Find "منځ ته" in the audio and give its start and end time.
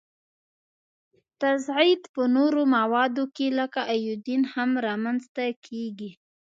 5.03-5.43